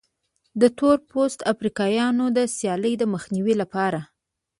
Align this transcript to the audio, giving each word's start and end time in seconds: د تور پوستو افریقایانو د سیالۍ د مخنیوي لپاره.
د 0.61 0.63
تور 0.77 0.97
پوستو 1.09 1.47
افریقایانو 1.53 2.25
د 2.37 2.39
سیالۍ 2.55 2.93
د 2.97 3.03
مخنیوي 3.13 3.55
لپاره. 3.61 3.99